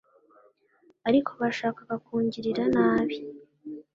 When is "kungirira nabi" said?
2.05-3.17